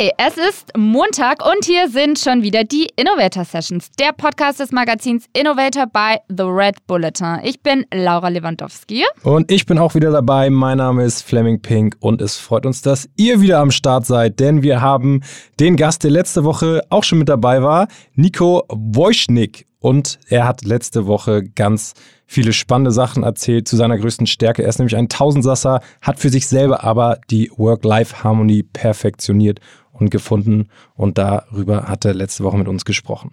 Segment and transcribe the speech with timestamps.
[0.00, 4.72] Hi, es ist Montag und hier sind schon wieder die Innovator Sessions, der Podcast des
[4.72, 7.40] Magazins Innovator bei The Red Bulletin.
[7.42, 9.04] Ich bin Laura Lewandowski.
[9.24, 10.48] Und ich bin auch wieder dabei.
[10.48, 14.40] Mein Name ist Fleming Pink und es freut uns, dass ihr wieder am Start seid,
[14.40, 15.20] denn wir haben
[15.58, 19.66] den Gast, der letzte Woche auch schon mit dabei war, Nico Wojcik.
[19.80, 21.94] Und er hat letzte Woche ganz
[22.26, 24.62] viele spannende Sachen erzählt zu seiner größten Stärke.
[24.62, 29.60] Er ist nämlich ein Tausendsasser, hat für sich selber aber die Work-Life-Harmonie perfektioniert
[30.00, 30.68] und gefunden.
[30.94, 33.32] Und darüber hat er letzte Woche mit uns gesprochen.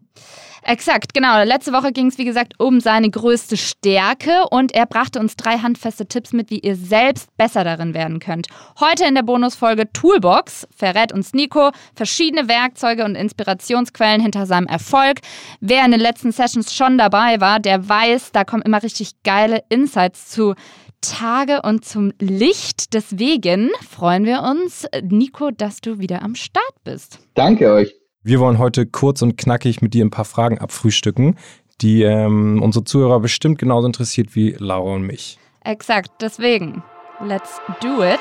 [0.63, 1.43] Exakt, genau.
[1.43, 5.59] Letzte Woche ging es, wie gesagt, um seine größte Stärke und er brachte uns drei
[5.59, 8.47] handfeste Tipps mit, wie ihr selbst besser darin werden könnt.
[8.79, 15.19] Heute in der Bonusfolge Toolbox verrät uns Nico verschiedene Werkzeuge und Inspirationsquellen hinter seinem Erfolg.
[15.61, 19.63] Wer in den letzten Sessions schon dabei war, der weiß, da kommen immer richtig geile
[19.69, 20.53] Insights zu
[21.01, 22.93] Tage und zum Licht.
[22.93, 27.19] Deswegen freuen wir uns, Nico, dass du wieder am Start bist.
[27.33, 27.95] Danke euch.
[28.23, 31.37] Wir wollen heute kurz und knackig mit dir ein paar Fragen abfrühstücken,
[31.81, 35.37] die ähm, unsere Zuhörer bestimmt genauso interessiert wie Laura und mich.
[35.63, 36.83] Exakt, deswegen,
[37.25, 38.19] let's do it.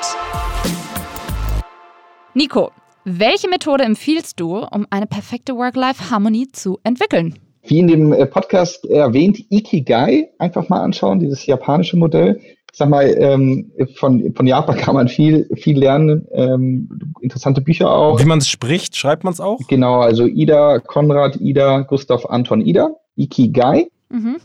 [2.33, 2.71] Nico,
[3.03, 7.39] welche Methode empfiehlst du, um eine perfekte Work-Life-Harmonie zu entwickeln?
[7.63, 12.39] Wie in dem äh, Podcast erwähnt, Ikigai, einfach mal anschauen, dieses japanische Modell
[12.77, 16.27] sag mal, ähm, von, von Japan kann man viel, viel lernen.
[16.31, 16.89] Ähm,
[17.21, 18.19] interessante Bücher auch.
[18.19, 19.59] Wie man es spricht, schreibt man es auch?
[19.67, 23.87] Genau, also Ida, Konrad, Ida, Gustav, Anton, Ida, Ikigai.
[24.09, 24.37] Mhm.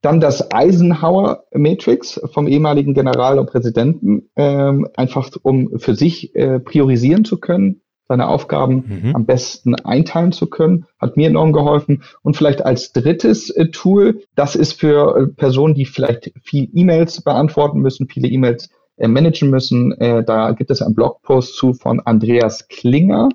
[0.00, 6.60] Dann das Eisenhower Matrix vom ehemaligen General und Präsidenten, ähm, einfach um für sich äh,
[6.60, 9.14] priorisieren zu können, seine Aufgaben mhm.
[9.14, 12.02] am besten einteilen zu können, hat mir enorm geholfen.
[12.22, 17.20] Und vielleicht als drittes äh, Tool, das ist für äh, Personen, die vielleicht viel E-Mails
[17.22, 19.92] beantworten müssen, viele E-Mails äh, managen müssen.
[19.92, 23.28] Äh, da gibt es einen Blogpost zu von Andreas Klinger.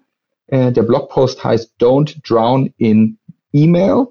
[0.47, 3.17] Äh, der Blogpost heißt Don't Drown in
[3.53, 4.07] Email.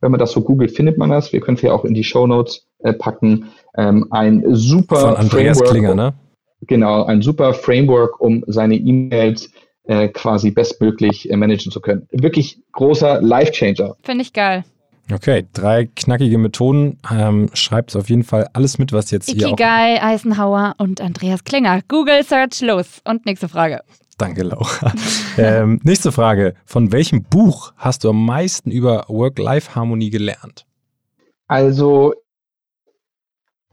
[0.00, 1.32] Wenn man das so googelt, findet man das.
[1.32, 3.46] Wir können es ja auch in die Show Notes äh, packen.
[3.76, 6.14] Ähm, ein super von Andreas Framework, Klinger, ne?
[6.68, 9.50] Genau, ein super Framework, um seine E-Mails
[9.86, 12.08] äh, quasi bestmöglich äh, managen zu können.
[12.10, 13.96] Wirklich großer Life-Changer.
[14.02, 14.64] Finde ich geil.
[15.12, 16.98] Okay, drei knackige Methoden.
[17.12, 21.44] Ähm, schreibt auf jeden Fall alles mit, was jetzt Ikigai, hier Ikigai, Eisenhower und Andreas
[21.44, 21.80] Klinger.
[21.88, 23.02] Google Search los.
[23.04, 23.82] Und nächste Frage.
[24.16, 24.92] Danke, Laura.
[25.38, 26.54] ähm, nächste Frage.
[26.64, 30.64] Von welchem Buch hast du am meisten über Work-Life-Harmonie gelernt?
[31.48, 32.14] Also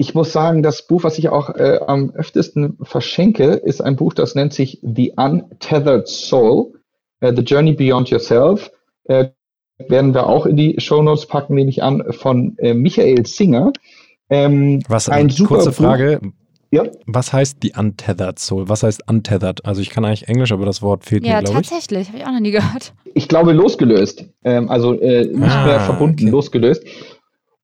[0.02, 4.16] ich muss sagen, das Buch, was ich auch äh, am öftesten verschenke, ist ein Buch,
[4.16, 6.74] das nennt sich The Untethered Soul,
[7.20, 8.72] äh, The Journey Beyond Yourself.
[9.04, 9.28] Äh,
[9.88, 13.74] werden wir auch in die Show Notes packen, nehme ich an, von äh, Michael Singer.
[14.32, 16.20] Ähm, was, ein super kurze Frage.
[16.72, 16.86] Ja.
[17.06, 18.70] Was heißt die Untethered Soul?
[18.70, 19.64] Was heißt Untethered?
[19.66, 21.70] Also ich kann eigentlich Englisch, aber das Wort fehlt ja, mir, glaube ich.
[21.70, 22.08] Ja, tatsächlich.
[22.08, 22.94] Habe ich auch noch nie gehört.
[23.14, 24.26] Ich glaube losgelöst.
[24.44, 26.32] Ähm, also äh, nicht ah, mehr verbunden, okay.
[26.32, 26.84] losgelöst.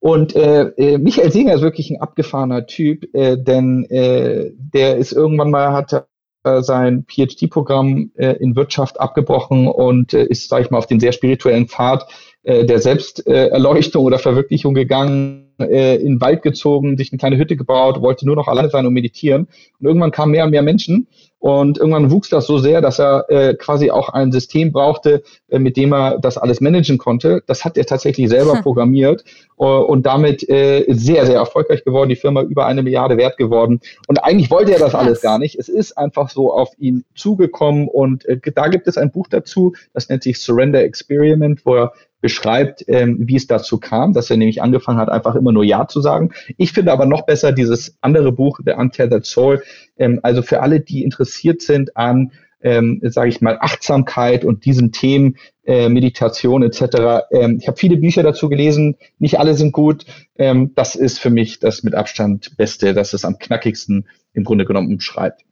[0.00, 5.12] Und äh, äh, Michael Singer ist wirklich ein abgefahrener Typ, äh, denn äh, der ist
[5.12, 6.06] irgendwann mal, hat
[6.44, 11.00] äh, sein PhD-Programm äh, in Wirtschaft abgebrochen und äh, ist, sage ich mal, auf den
[11.00, 12.06] sehr spirituellen Pfad
[12.44, 17.56] äh, der Selbsterleuchtung oder Verwirklichung gegangen, äh, in den Wald gezogen, sich eine kleine Hütte
[17.56, 19.48] gebaut, wollte nur noch alleine sein und meditieren.
[19.80, 21.08] Und irgendwann kamen mehr und mehr Menschen
[21.40, 25.58] und irgendwann wuchs das so sehr, dass er äh, quasi auch ein System brauchte, äh,
[25.58, 27.42] mit dem er das alles managen konnte.
[27.46, 28.62] Das hat er tatsächlich selber hm.
[28.62, 29.24] programmiert
[29.58, 32.08] äh, und damit äh, sehr, sehr erfolgreich geworden.
[32.08, 33.80] Die Firma über eine Milliarde wert geworden.
[34.08, 35.56] Und eigentlich wollte er das alles gar nicht.
[35.58, 37.86] Es ist einfach so auf ihn zugekommen.
[37.86, 41.92] Und äh, da gibt es ein Buch dazu, das nennt sich Surrender Experiment, wo er
[42.20, 45.86] beschreibt, ähm, wie es dazu kam, dass er nämlich angefangen hat, einfach immer nur Ja
[45.86, 46.32] zu sagen.
[46.56, 49.62] Ich finde aber noch besser dieses andere Buch, The Untethered Soul.
[49.96, 54.90] Ähm, also für alle, die interessiert sind an, ähm, sage ich mal, Achtsamkeit und diesen
[54.90, 57.26] Themen, äh, Meditation etc.
[57.30, 60.06] Ähm, ich habe viele Bücher dazu gelesen, nicht alle sind gut.
[60.36, 64.64] Ähm, das ist für mich das mit Abstand Beste, das es am knackigsten im Grunde
[64.64, 65.44] genommen beschreibt.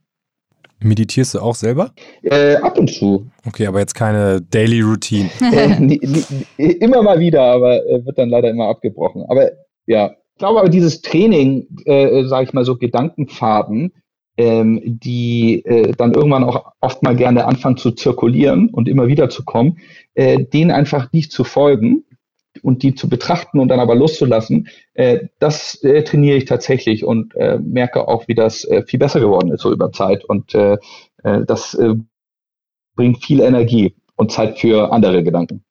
[0.80, 1.92] Meditierst du auch selber?
[2.22, 3.30] Äh, ab und zu.
[3.46, 5.30] Okay, aber jetzt keine Daily Routine.
[6.58, 9.24] äh, immer mal wieder, aber äh, wird dann leider immer abgebrochen.
[9.28, 9.50] Aber
[9.86, 13.92] ja, ich glaube aber dieses Training, äh, sage ich mal so Gedankenfaden,
[14.36, 19.30] ähm, die äh, dann irgendwann auch oft mal gerne anfangen zu zirkulieren und immer wieder
[19.30, 19.78] zu kommen,
[20.14, 22.04] äh, denen einfach nicht zu folgen,
[22.66, 27.32] und die zu betrachten und dann aber loszulassen, äh, das äh, trainiere ich tatsächlich und
[27.36, 30.24] äh, merke auch, wie das äh, viel besser geworden ist so über Zeit.
[30.24, 30.76] Und äh,
[31.22, 31.94] äh, das äh,
[32.96, 35.62] bringt viel Energie und Zeit für andere Gedanken.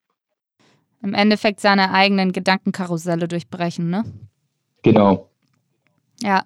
[1.03, 4.05] Im Endeffekt seine eigenen Gedankenkarusselle durchbrechen, ne?
[4.81, 5.29] Genau.
[6.21, 6.43] Ja,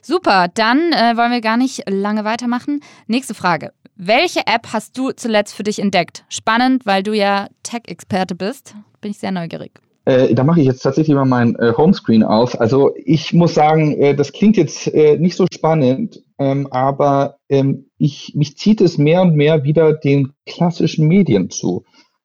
[0.00, 0.48] super.
[0.54, 2.80] Dann äh, wollen wir gar nicht lange weitermachen.
[3.08, 3.72] Nächste Frage.
[3.94, 6.24] welche App hast du zuletzt für dich entdeckt?
[6.30, 8.74] Spannend, weil du ja Tech-Experte bist.
[9.02, 9.72] Bin ich sehr neugierig.
[10.04, 12.60] Äh, da mache ich jetzt tatsächlich mal mein äh, Homescreen auf.
[12.60, 17.86] Also ich muss sagen, äh, das klingt jetzt äh, nicht so spannend, ähm, aber ähm,
[17.98, 21.84] ich, mich zieht es mehr und mehr wieder den klassischen Medien zu.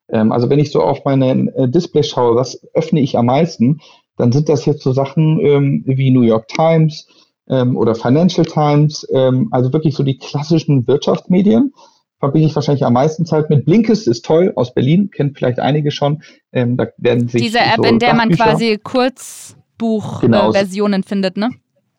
[0.10, 3.82] Ähm, also wenn ich so auf meine äh, Display schaue, was öffne ich am meisten,
[4.18, 7.08] dann sind das jetzt so Sachen ähm, wie New York Times
[7.48, 11.74] ähm, oder Financial Times, ähm, also wirklich so die klassischen Wirtschaftsmedien
[12.20, 13.66] verbringe ich wahrscheinlich am meisten Zeit mit.
[13.66, 16.24] Blinkist ist toll, aus Berlin, kennt vielleicht einige schon.
[16.52, 21.08] Ähm, da werden sich Diese App, so in der man quasi Kurzbuchversionen genau.
[21.08, 21.52] findet, ne?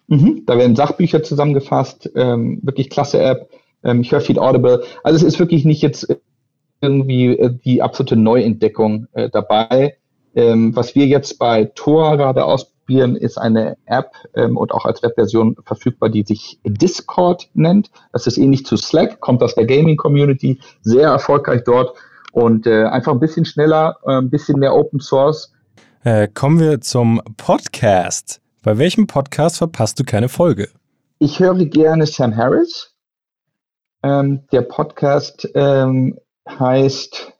[0.08, 3.50] Mhm, da werden Sachbücher zusammengefasst, ähm, wirklich klasse App.
[3.84, 4.82] Ähm, ich höre viel Audible.
[5.04, 6.08] Also es ist wirklich nicht jetzt
[6.80, 9.96] irgendwie äh, die absolute Neuentdeckung äh, dabei.
[10.34, 14.84] Ähm, was wir jetzt bei Tor gerade aus ausprobieren, ist eine App ähm, und auch
[14.84, 17.90] als Webversion verfügbar, die sich Discord nennt.
[18.12, 21.96] Das ist ähnlich zu Slack, kommt aus der Gaming-Community, sehr erfolgreich dort
[22.32, 25.52] und äh, einfach ein bisschen schneller, äh, ein bisschen mehr Open Source.
[26.04, 28.40] Äh, kommen wir zum Podcast.
[28.62, 30.68] Bei welchem Podcast verpasst du keine Folge?
[31.18, 32.94] Ich höre gerne Sam Harris.
[34.02, 36.18] Ähm, der Podcast ähm,
[36.48, 37.32] heißt,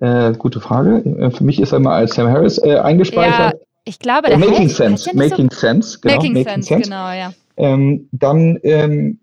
[0.00, 3.54] äh, gute Frage, äh, für mich ist er mal als Sam Harris äh, eingespeichert.
[3.54, 3.71] Ja.
[3.84, 5.06] Ich glaube, der Making heißt, Sense.
[5.06, 5.58] Heißt Making so?
[5.58, 6.14] Sense, genau.
[6.14, 7.34] Making, Making Sense, Sense, genau, ja.
[7.56, 9.20] Ähm, dann ähm,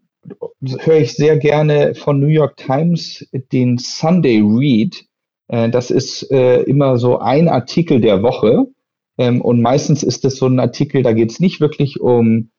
[0.80, 5.06] höre ich sehr gerne von New York Times den Sunday Read.
[5.48, 8.68] Äh, das ist äh, immer so ein Artikel der Woche.
[9.18, 12.52] Ähm, und meistens ist es so ein Artikel, da geht es nicht wirklich um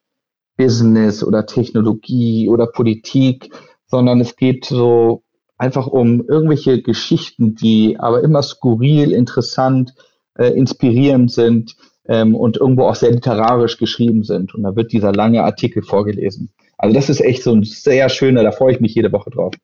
[0.56, 3.50] Business oder Technologie oder Politik,
[3.86, 5.22] sondern es geht so
[5.56, 9.94] einfach um irgendwelche Geschichten, die aber immer skurril, interessant,
[10.38, 14.54] äh, inspirierend sind ähm, und irgendwo auch sehr literarisch geschrieben sind.
[14.54, 16.50] Und da wird dieser lange Artikel vorgelesen.
[16.78, 19.54] Also das ist echt so ein sehr schöner, da freue ich mich jede Woche drauf.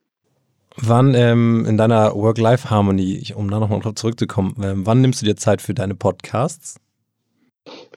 [0.77, 5.63] Wann ähm, in deiner Work-Life-Harmonie, um da nochmal zurückzukommen, ähm, wann nimmst du dir Zeit
[5.63, 6.79] für deine Podcasts?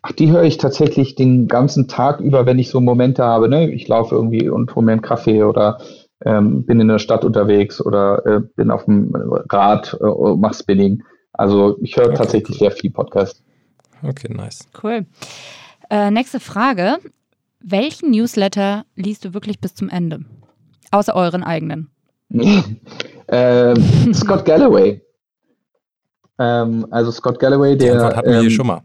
[0.02, 3.50] Ach, die höre ich tatsächlich den ganzen Tag über, wenn ich so Momente habe.
[3.50, 3.70] Ne?
[3.72, 5.80] Ich laufe irgendwie und hole mir einen Kaffee oder
[6.26, 11.04] ähm, bin in der Stadt unterwegs oder äh, bin auf dem Rad, äh, mach Spinning.
[11.40, 12.68] Also ich höre okay, tatsächlich cool.
[12.68, 13.42] sehr viel Podcast.
[14.04, 14.68] Okay, nice.
[14.84, 15.06] Cool.
[15.90, 16.98] Äh, nächste Frage.
[17.62, 20.26] Welchen Newsletter liest du wirklich bis zum Ende?
[20.92, 21.90] Außer euren eigenen.
[22.30, 25.02] ähm, Scott Galloway.
[26.40, 28.10] Ähm, also Scott Galloway, der.
[28.10, 28.82] Die hatten wir ähm, hier schon mal.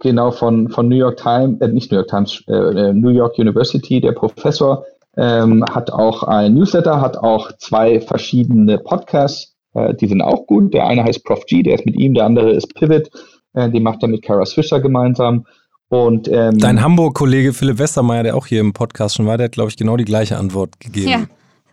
[0.00, 3.36] Genau, von, von New York Times, äh, nicht New York Times, äh, äh, New York
[3.36, 4.86] University, der Professor,
[5.16, 10.74] ähm, hat auch ein Newsletter, hat auch zwei verschiedene Podcasts, äh, die sind auch gut.
[10.74, 13.10] Der eine heißt Prof G, der ist mit ihm, der andere ist Pivot.
[13.54, 15.46] Äh, den macht er mit Karas Fischer gemeinsam.
[15.88, 19.52] Und, ähm, Dein Hamburg-Kollege Philipp Westermeier, der auch hier im Podcast schon war, der hat,
[19.52, 21.08] glaube ich, genau die gleiche Antwort gegeben.
[21.08, 21.20] Ja.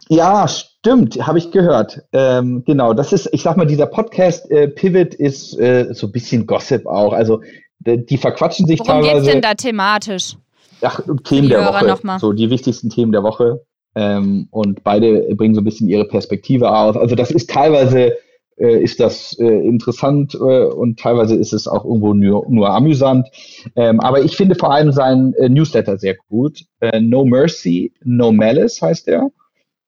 [0.09, 2.01] Ja, stimmt, habe ich gehört.
[2.11, 6.11] Ähm, genau, das ist, ich sag mal, dieser Podcast äh, Pivot ist äh, so ein
[6.11, 7.13] bisschen Gossip auch.
[7.13, 7.41] Also
[7.79, 9.11] die, die verquatschen sich Worum teilweise.
[9.11, 10.35] Worum geht's denn da thematisch?
[10.81, 12.19] Ach, Themen der Woche.
[12.19, 13.61] So die wichtigsten Themen der Woche.
[13.95, 16.97] Ähm, und beide bringen so ein bisschen ihre Perspektive aus.
[16.97, 18.13] Also das ist teilweise
[18.57, 23.27] äh, ist das äh, interessant äh, und teilweise ist es auch irgendwo nur, nur amüsant.
[23.75, 26.65] Ähm, aber ich finde vor allem seinen äh, Newsletter sehr gut.
[26.79, 29.31] Äh, no Mercy, No Malice heißt er.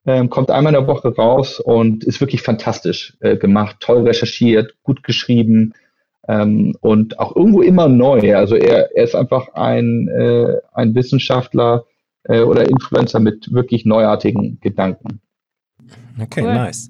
[0.08, 4.76] Ähm, kommt einmal in der Woche raus und ist wirklich fantastisch äh, gemacht, toll recherchiert,
[4.84, 5.74] gut geschrieben
[6.28, 8.36] ähm, und auch irgendwo immer neu.
[8.36, 10.10] Also er, er ist einfach ein,
[10.74, 11.86] ein Wissenschaftler
[12.30, 15.22] oder Influencer mit wirklich neuartigen Gedanken.
[16.20, 16.54] Okay, cool.
[16.54, 16.90] nice.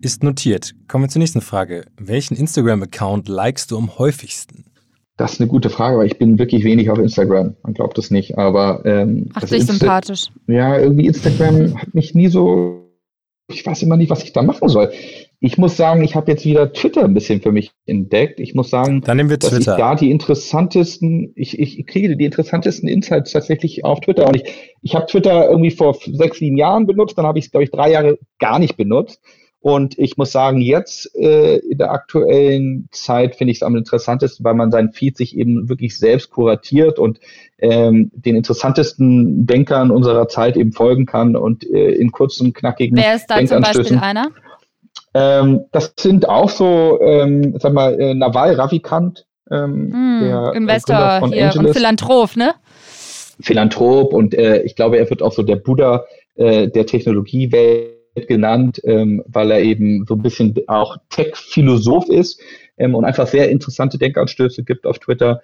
[0.00, 0.74] Ist notiert.
[0.88, 1.84] Kommen wir zur nächsten Frage.
[1.98, 4.64] Welchen Instagram-Account likest du am häufigsten?
[5.18, 7.54] Das ist eine gute Frage, weil ich bin wirklich wenig auf Instagram.
[7.62, 10.28] Man glaubt es nicht, aber ähm, Ach, dich Insta sympathisch.
[10.46, 12.88] Ja, irgendwie Instagram hat mich nie so.
[13.48, 14.90] Ich weiß immer nicht, was ich da machen soll.
[15.42, 18.40] Ich muss sagen, ich habe jetzt wieder Twitter ein bisschen für mich entdeckt.
[18.40, 19.72] Ich muss sagen, Dann nehmen wir dass Twitter.
[19.72, 24.28] ich da die interessantesten, ich, ich kriege die interessantesten Insights tatsächlich auf Twitter.
[24.28, 24.44] Und ich,
[24.82, 27.70] ich habe Twitter irgendwie vor sechs, sieben Jahren benutzt, dann habe ich es, glaube ich,
[27.70, 29.22] drei Jahre gar nicht benutzt.
[29.62, 34.44] Und ich muss sagen, jetzt äh, in der aktuellen Zeit finde ich es am interessantesten,
[34.44, 37.20] weil man seinen Feed sich eben wirklich selbst kuratiert und
[37.58, 43.14] ähm, den interessantesten Denkern unserer Zeit eben folgen kann und äh, in kurzen, knackigen Wer
[43.14, 44.28] ist da zum Beispiel einer?
[45.14, 51.18] Ähm, das sind auch so, ähm, sag mal, äh, Nawal Ravikant, ähm, mm, der Investor
[51.20, 51.66] von hier Angeles.
[51.66, 52.54] und Philanthrop, ne?
[53.40, 56.04] Philanthrop und äh, ich glaube, er wird auch so der Buddha
[56.36, 57.96] äh, der Technologiewelt
[58.28, 62.40] genannt, ähm, weil er eben so ein bisschen auch Tech-Philosoph ist
[62.76, 65.40] ähm, und einfach sehr interessante Denkanstöße gibt auf Twitter.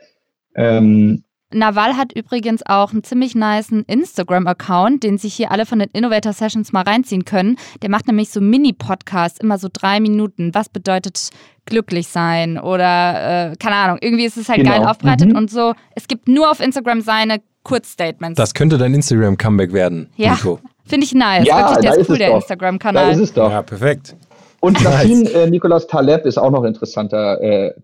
[0.55, 5.89] Ähm, Nawal hat übrigens auch einen ziemlich niceen Instagram-Account, den sich hier alle von den
[5.93, 7.57] Innovator Sessions mal reinziehen können.
[7.83, 10.55] Der macht nämlich so Mini-Podcasts, immer so drei Minuten.
[10.55, 11.31] Was bedeutet
[11.65, 12.59] glücklich sein?
[12.59, 14.73] Oder äh, keine Ahnung, irgendwie ist es halt genau.
[14.73, 15.37] geil aufbereitet mhm.
[15.37, 15.75] und so.
[15.95, 18.37] Es gibt nur auf Instagram seine Kurzstatements.
[18.37, 20.33] Das könnte dein Instagram-Comeback werden, ja.
[20.33, 20.61] Nico.
[20.85, 21.47] Finde ich nice.
[21.47, 23.07] Ja, Wirklich, der ist cool, der Instagram-Kanal.
[23.07, 23.51] Da ist es doch.
[23.51, 24.15] Ja, perfekt.
[24.61, 25.33] Und Nassim nice.
[25.33, 27.75] äh, Nicolas Taleb ist auch noch interessanter äh,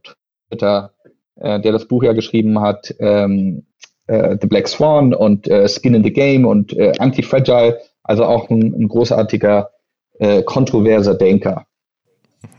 [0.48, 0.92] Twitter
[1.36, 3.64] äh, der das Buch ja geschrieben hat, ähm,
[4.06, 8.50] äh, The Black Swan und äh, Skin in the Game und äh, Anti-Fragile, also auch
[8.50, 9.70] ein, ein großartiger,
[10.18, 11.66] äh, kontroverser Denker.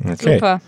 [0.04, 0.36] Okay.
[0.36, 0.62] Super.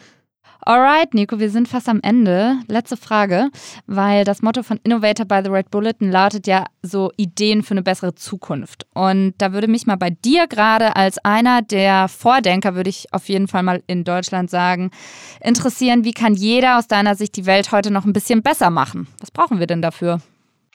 [0.68, 2.56] Alright, Nico, wir sind fast am Ende.
[2.68, 3.50] Letzte Frage,
[3.86, 7.84] weil das Motto von Innovator by the Red Bulletin lautet ja so Ideen für eine
[7.84, 8.88] bessere Zukunft.
[8.96, 13.30] Und da würde mich mal bei dir gerade als einer der Vordenker, würde ich auf
[13.30, 14.90] jeden Fall mal in Deutschland sagen,
[15.40, 19.06] interessieren, wie kann jeder aus deiner Sicht die Welt heute noch ein bisschen besser machen?
[19.20, 20.20] Was brauchen wir denn dafür?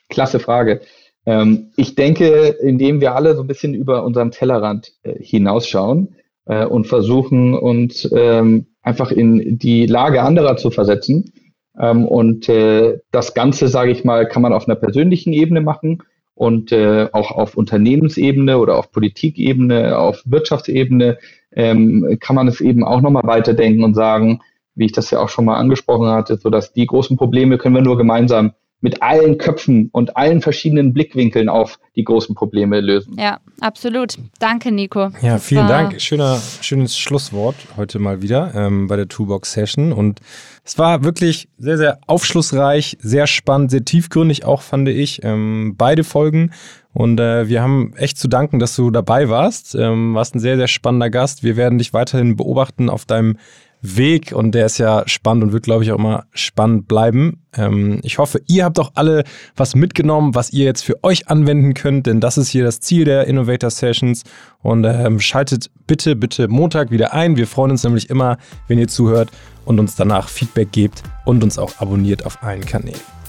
[0.08, 0.82] Klasse Frage.
[1.26, 6.64] Ähm, ich denke, indem wir alle so ein bisschen über unseren Tellerrand äh, hinausschauen äh,
[6.64, 11.32] und versuchen, uns ähm, einfach in die Lage anderer zu versetzen.
[11.78, 16.02] Ähm, und äh, das Ganze, sage ich mal, kann man auf einer persönlichen Ebene machen
[16.34, 21.18] und äh, auch auf Unternehmensebene oder auf Politikebene, auf Wirtschaftsebene
[21.52, 24.40] ähm, kann man es eben auch nochmal weiterdenken und sagen,
[24.74, 27.74] wie ich das ja auch schon mal angesprochen hatte, so dass die großen Probleme können
[27.74, 33.16] wir nur gemeinsam mit allen Köpfen und allen verschiedenen Blickwinkeln auf die großen Probleme lösen.
[33.18, 34.16] Ja, absolut.
[34.38, 35.10] Danke, Nico.
[35.20, 36.00] Ja, das vielen Dank.
[36.00, 39.92] Schöner, schönes Schlusswort heute mal wieder ähm, bei der Toolbox Session.
[39.92, 40.20] Und
[40.64, 45.20] es war wirklich sehr, sehr aufschlussreich, sehr spannend, sehr tiefgründig auch, fand ich.
[45.24, 46.52] Ähm, beide Folgen.
[46.92, 49.74] Und äh, wir haben echt zu danken, dass du dabei warst.
[49.74, 51.42] Ähm, warst ein sehr, sehr spannender Gast.
[51.42, 53.36] Wir werden dich weiterhin beobachten auf deinem
[53.82, 57.42] Weg und der ist ja spannend und wird, glaube ich, auch immer spannend bleiben.
[57.56, 59.24] Ähm, ich hoffe, ihr habt auch alle
[59.56, 63.04] was mitgenommen, was ihr jetzt für euch anwenden könnt, denn das ist hier das Ziel
[63.04, 64.24] der Innovator Sessions.
[64.62, 67.36] Und ähm, schaltet bitte, bitte Montag wieder ein.
[67.36, 68.36] Wir freuen uns nämlich immer,
[68.68, 69.30] wenn ihr zuhört
[69.64, 73.19] und uns danach Feedback gebt und uns auch abonniert auf allen Kanälen.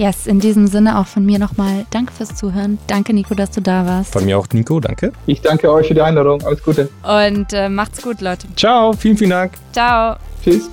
[0.00, 2.78] Yes, in diesem Sinne auch von mir nochmal danke fürs Zuhören.
[2.86, 4.14] Danke, Nico, dass du da warst.
[4.14, 5.12] Von mir auch, Nico, danke.
[5.26, 6.42] Ich danke euch für die Einladung.
[6.42, 6.88] Alles Gute.
[7.02, 8.46] Und äh, macht's gut, Leute.
[8.56, 9.52] Ciao, vielen, vielen Dank.
[9.74, 10.16] Ciao.
[10.42, 10.70] Tschüss.